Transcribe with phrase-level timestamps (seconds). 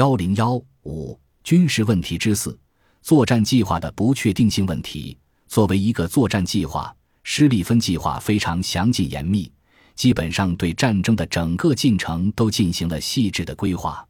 [0.00, 2.58] 幺零幺五军事问题之四：
[3.02, 5.14] 作战计划的不确定性问题。
[5.46, 6.90] 作为一个作战计划，
[7.22, 9.52] 施利芬计划非常详尽严密，
[9.94, 14.02] 基本上对战争的整个进程都进行了细致的规划。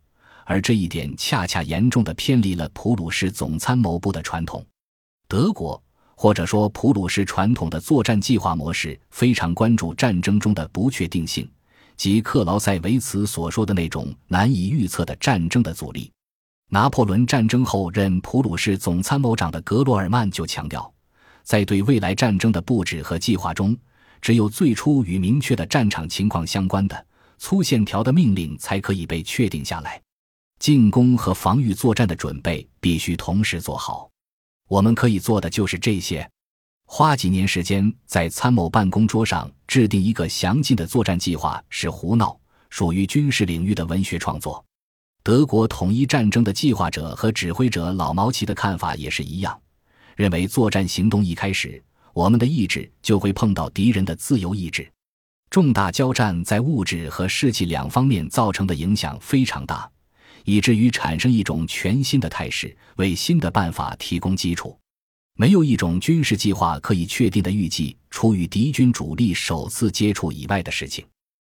[0.45, 4.65] 而这一点恰恰严重的偏离了普鲁士总参谋部的传统。
[5.27, 5.83] 德国，
[6.15, 11.51] 或者说普鲁士传统的作战计划模式，非常关注战争中的不确定性，
[12.01, 16.11] 即克劳塞维茨所说的那种难以预测的战争的阻力。
[16.71, 20.91] 拿破仑战争后任普鲁士总参谋长的格罗尔曼就强调，
[21.43, 23.77] 在对未来战争的布置和计划中，
[24.23, 30.01] 只有最初与明确的战场情况相关的粗线条的命令才可以被确定下来。
[30.59, 34.11] 进攻和防御作战的准备必须同时做好。
[34.69, 36.27] 我们可以做的就是这些。
[36.93, 42.37] 花几年时间在参谋办公桌上制定一个详尽的作战计划是胡闹，
[42.69, 44.63] 属于军事领域的文学创作。
[45.23, 49.57] 德国统一战争的计划者和指挥者老毛奇的看法也是一样，
[50.17, 51.81] 认为作战行动一开始，
[52.13, 54.91] 我们的意志就会碰到敌人的自由意志。
[55.49, 59.89] 重大交战在物质和士气两方面造成的影响非常大。
[60.45, 64.77] 以至于产生一种全新的态势，为新的办法提供基础。
[65.41, 71.03] 没有一种军事计划可以确定的预计出与敌军主力首次接触以外的事情。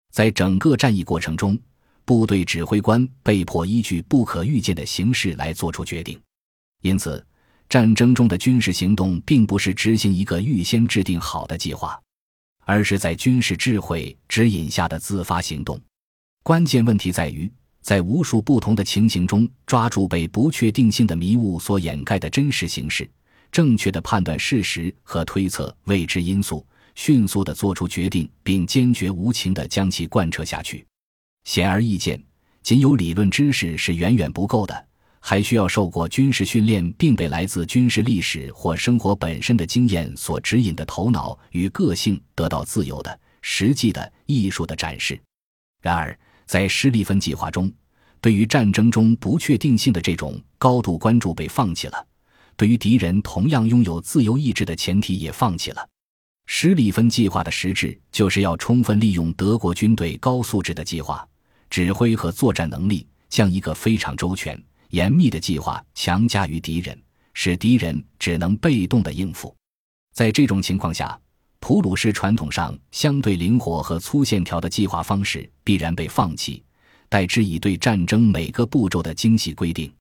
[0.10, 1.60] 在整个战役过程中，
[2.06, 6.18] 部队指挥官被迫依据不可预见的形势来做出决定。
[6.82, 7.22] 因此，
[7.68, 12.00] 战争中的军事行动并不是执行一个预先制定好的计划，
[12.64, 15.78] 而是在军事智慧指引下的自发行动。
[16.42, 17.52] 关键问题在于。
[17.82, 23.06] 在无数不同的情形中，抓住被不确定性的迷雾所掩盖的真实形势，
[23.54, 26.66] 正确的判断事实和推测未知因素，
[26.96, 30.86] 迅速的做出决定，并坚决无情的将其贯彻下去。
[31.46, 32.22] 显而易见，
[32.64, 34.86] 仅有理论知识是远远不够的，
[35.20, 45.18] 还需要受过军事训练，并被来自军事历史或生活本身的经验所指引的头脑与个性得到自由的、实际的、艺术的展示。
[45.82, 46.18] 然而。
[46.46, 47.72] 在施利芬计划中，
[48.20, 52.06] 对于战争中不确定性的这种高度关注被放弃了，
[52.56, 55.88] 对于敌人同样拥有自由意志的前提也放弃了。
[56.46, 61.26] 施里芬计划的实质就是要充分利用德国军队高素质的计划、
[61.70, 67.02] 指挥和作战能力，将一个非常周全、严密的计划强加于敌人，
[67.34, 69.56] 使敌人只能被动的应付。
[70.14, 71.18] 在这种情况下，
[71.60, 76.62] 普鲁士传统上相对灵活和粗线条的计划方式必然被放弃，
[77.08, 79.92] 代之以对战争每个步骤的精细规定。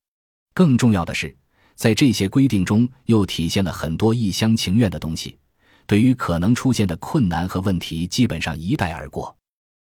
[0.53, 1.35] 更重要的是，
[1.83, 5.37] 在这些规定中又体现了很多一厢情愿的东西，
[5.85, 9.37] 对于可能出现的困难和问题基本上一带而过。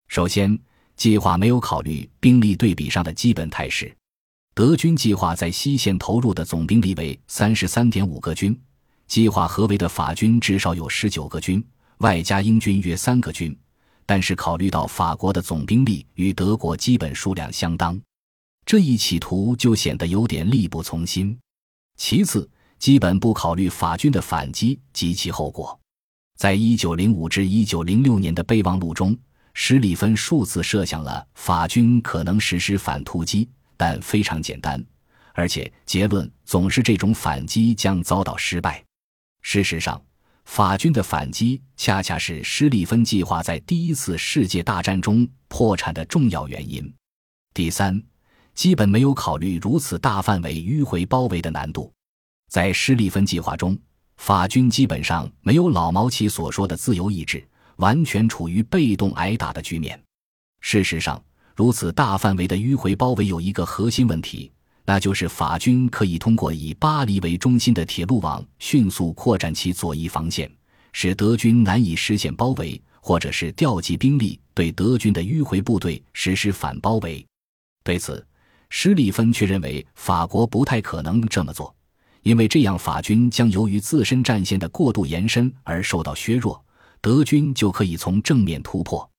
[0.09, 0.59] 首先，
[0.97, 3.95] 计划没有考虑兵力对比上的基本态势。
[4.53, 8.53] 德军计划在西线投入的总兵力为三十三点五个军。
[9.07, 11.65] 计划合围的法军至少有十九个军，
[11.99, 13.57] 外加英军约三个军。
[14.05, 17.97] 但是考虑到法国的总兵力与德国基本数量相当，
[18.65, 21.39] 这一企图就显得有点力不从心。
[21.95, 25.79] 其次，基本不考虑法军的反击及其后果。
[26.37, 29.17] 在一九零五至一九零六年的备忘录中，
[29.53, 34.83] 施里芬数次设想了法军可能实施反突击，但非常简单，
[35.33, 38.83] 而且结论总是这种反击将遭到失败。
[39.41, 40.01] 事实上，
[40.43, 46.93] 法军的反击恰恰是施利芬计划在第一次世界大战中破产的重要原因。
[47.53, 48.03] 第三，
[48.55, 51.91] 基本没有考虑如此大范围迂回包围的难度。
[52.49, 53.77] 在施利芬计划中，
[54.17, 57.45] 法军基本上没有老毛奇所说的自由意志，
[57.75, 60.01] 完全处于被动挨打的局面。
[60.61, 61.21] 事实上，
[61.55, 64.51] 如此大范围的迂回包围有一个核心问题。
[64.87, 70.49] 那就是法军可以通过以巴黎为中心的铁路网迅速扩展其左翼防线，
[70.93, 77.25] 使德军难以实现包围，或者是调集兵力对德军的迂回部队实施反包围。
[77.83, 78.23] 对此，
[78.69, 81.73] 施里芬却认为法国不太可能这么做，
[82.23, 86.63] 因为这样法军将由于自身战线的过度延伸而受到削弱，
[87.01, 89.09] 德军就可以从正面突破。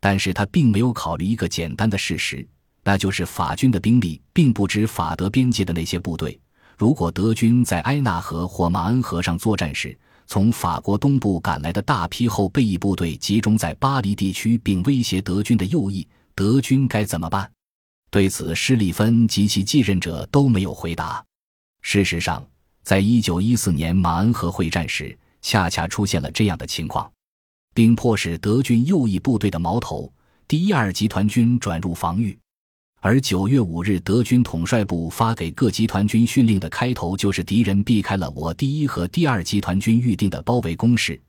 [0.00, 2.46] 但是他并没有考虑一个简单的事实。
[2.84, 6.38] 那就是法军的兵力并不止法德边界的那些部队。
[6.78, 16.06] 如果德军在埃纳河或马恩河上作战时，从法国东部赶来的大批后备役部队集中在巴黎地区，并威胁德军的右翼，
[16.36, 17.50] 德军该怎么办？
[18.10, 21.24] 对此，施里芬及其继任者都没有回答。
[21.82, 22.46] 事实上，
[22.82, 27.10] 在一九一四年马恩河会战时，恰恰出现了这样的情况，
[27.74, 30.12] 并迫使德军右翼部队的矛头
[30.48, 32.36] 第一二集团军转入防御。
[33.00, 41.20] 而九月五日，德军统帅部发给各集团军训令的开头就是敌人避开了我第一和第二集团军预定的包围攻势，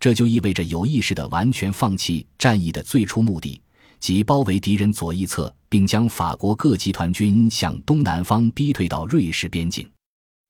[0.00, 3.60] 这就意味着有意识的完全放弃战役的最初目的，
[4.00, 9.88] 即包围敌人左翼侧，并将法国各集团军向东南方逼退到瑞士边境。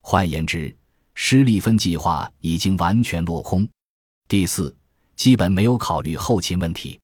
[0.03, 0.75] 换言之，
[1.15, 3.69] 施利芬计划已经完全落空。
[4.29, 4.75] 第四，
[5.17, 6.99] 基本没有考虑后勤问题。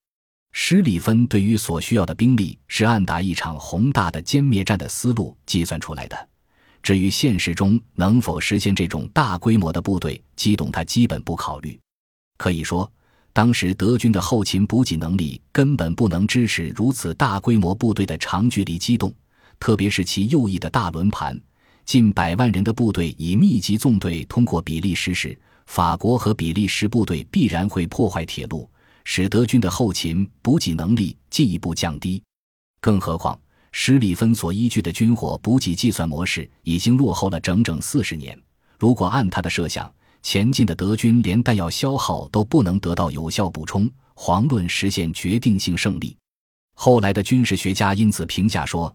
[0.52, 6.28] 施里芬对于所需要的兵力是按打一场宏大的歼灭战的思路计算出来的，
[6.82, 11.78] 至于现实中能否实现这种大规模的部队机动，他基本不考虑。
[12.38, 12.90] 可以说，
[13.36, 19.12] 当时德军的后勤补给能力根本不能支持如此大规模部队的长距离机动，
[19.60, 21.38] 特别是其右翼的大轮盘，
[21.84, 28.66] 近百万人的部队以密集纵队通过比利时时，法国和比利时部队必然会破坏铁路。
[29.04, 32.22] 使德军的后勤补给能力进一步降低，
[32.80, 33.38] 更何况
[33.70, 38.34] 施里芬所依据的军火补给计算模式已经落后了整整四十年。
[38.78, 39.92] 如果按他的设想，
[40.26, 46.17] 前进的德军连弹药消耗都不能得到有效补充，遑论实现决定性胜利。
[46.75, 48.93] 后来的军事学家因此评价说，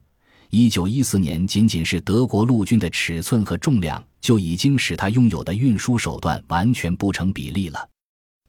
[0.49, 7.89] 一九一四年仅仅是德国陆军的尺寸和重量就已经使他拥有的运输手段完全不成比例了。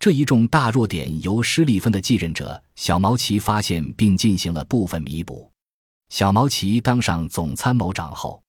[0.00, 5.48] 这一重大弱点由施利芬的继任者小毛奇发现并进行了部分弥补。
[6.08, 8.42] 小毛奇当上总参谋长后，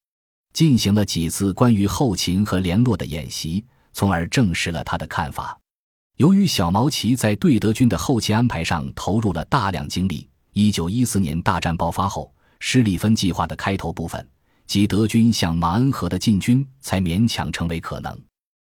[0.54, 5.58] 进行了几次关于后勤和联络的演习，从而证实了他的看法。
[6.18, 14.28] 由于小毛奇在对德军的后勤安排上投入了大量精力，一九一四年大战爆发后，施利芬计划的开头部分
[14.68, 18.20] 即德军向马恩河的进军才勉强成为可能。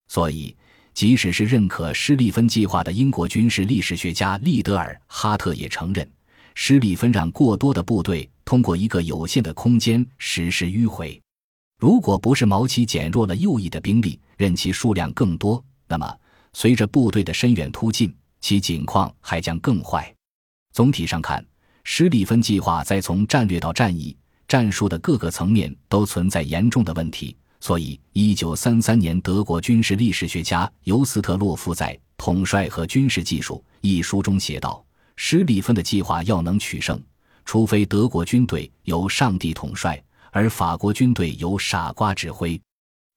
[0.08, 0.56] 所以。
[0.94, 6.10] 即使是认可施利芬计划的英国军事历史学家利德尔哈特也承认，
[6.54, 11.22] 施利芬让过多的部队通过一个有限的空间实施迂回。
[11.86, 16.18] 如果不是毛奇减弱了右翼的兵力，任其数量更多，那么
[16.52, 18.12] 随着部队的深远突进，
[18.42, 20.12] 其境况还将更坏。
[20.74, 21.46] 总体上看，
[21.84, 24.18] 施利芬计划在从战略到战役、
[24.48, 27.38] 战术的各个层面都存在严重的问题。
[27.60, 34.84] 所以，一九三三年，德国军事历史学家尤斯特洛夫在《统帅和军事技术》一书中写道
[35.18, 37.00] ：“施里芬的计划要能取胜，
[37.46, 40.04] 除非德国军队由上帝统帅，
[40.36, 42.62] 而法国军队由傻瓜指挥。”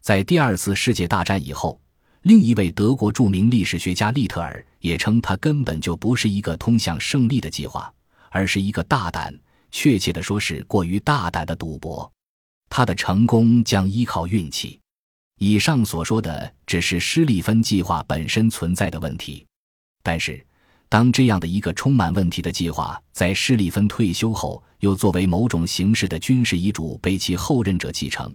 [0.00, 1.80] 在第二次世界大战以后，
[2.22, 7.92] 另一位德国著名历史学家利特尔也称，他根本就不是一个通向胜利的计划，
[8.30, 9.36] 而是一个大胆，
[9.72, 12.10] 确切的说是过于大胆的赌博。
[12.70, 14.78] 他的成功将依靠运气。
[15.40, 19.44] 以上所说的只是施利芬计划本身存在的问题，
[20.04, 20.44] 但是，
[20.88, 28.34] 当这样的一个充满问题的计划在施利芬退休后，又作为某种形式的军事遗嘱被其后任者继承，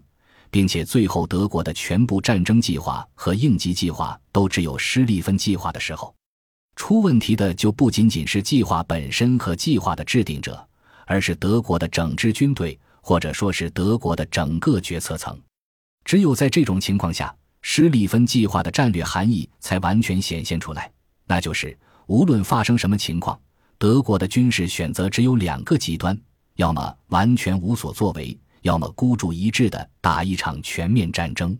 [0.51, 6.13] 并且最后德国的全部战争计划和应急计划都只有施利芬计划的时候，
[6.75, 10.67] 出问题的就不仅仅是计划本身和计划的制定者，
[11.05, 12.79] 而是德国的整支军队。
[13.05, 15.37] 或者说是德国的整个决策层，
[16.05, 20.89] 只有在这种情况下，施利芬计划的战略含义才完全显现出来。
[21.25, 21.77] 那就是，
[22.13, 23.41] 无论发生什么情况，
[23.79, 26.15] 德国的军事选择只有两个极端：
[26.57, 31.57] 要么完全无所作为，要么孤注一掷的打一场全面战争。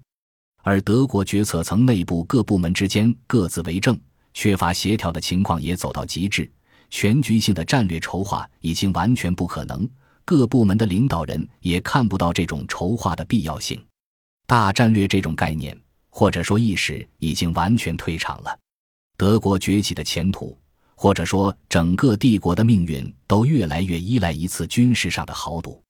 [0.62, 4.00] 而德国决策层内部各部门之间各自为政、
[4.36, 6.48] 缺乏协调的情况也走到极致，
[6.92, 9.90] 全局性的战略筹划已经完全不可能。
[10.24, 13.84] 各部门的领导人也看不到这种筹划的必要性，
[14.46, 15.76] 大战略这种概念
[16.12, 18.56] 或者说意识已经完全退场了。
[19.24, 20.58] 德国崛起的前途，
[20.96, 25.82] 或者说整个帝国的命运，都越来越依赖一次军事上的豪赌。